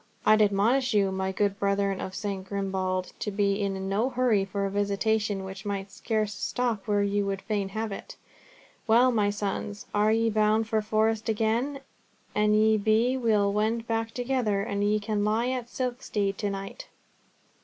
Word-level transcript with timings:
I'd 0.25 0.41
admonish 0.41 0.95
you, 0.95 1.11
my 1.11 1.31
good 1.31 1.59
brethren 1.59 2.01
of 2.01 2.13
S. 2.13 2.23
Grimbald, 2.43 3.13
to 3.19 3.29
be 3.29 3.61
in 3.61 3.87
no 3.87 4.09
hurry 4.09 4.45
for 4.45 4.65
a 4.65 4.71
visitation 4.71 5.43
which 5.43 5.63
might 5.63 5.91
scarce 5.91 6.33
stop 6.33 6.87
where 6.87 7.03
you 7.03 7.27
would 7.27 7.43
fain 7.43 7.69
have 7.69 7.91
it. 7.91 8.15
Well, 8.87 9.11
my 9.11 9.29
sons, 9.29 9.85
are 9.93 10.11
ye 10.11 10.31
bound 10.31 10.67
for 10.67 10.79
the 10.79 10.87
Forest 10.87 11.29
again? 11.29 11.81
An 12.33 12.55
ye 12.55 12.77
be, 12.77 13.15
we'll 13.15 13.53
wend 13.53 13.85
back 13.85 14.09
together, 14.09 14.63
and 14.63 14.83
ye 14.83 14.99
can 14.99 15.23
lie 15.23 15.49
at 15.49 15.67
Silkstede 15.69 16.35
to 16.39 16.49
night." 16.49 16.87